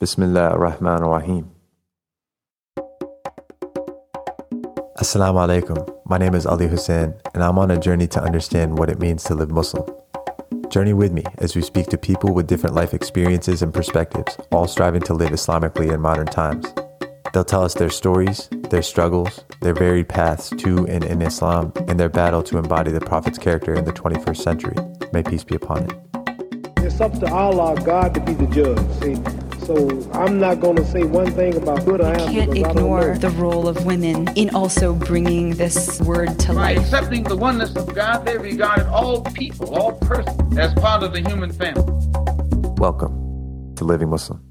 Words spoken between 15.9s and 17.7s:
in modern times. They'll tell